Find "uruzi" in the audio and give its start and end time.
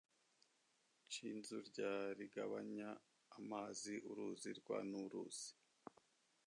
4.11-4.49, 5.03-5.49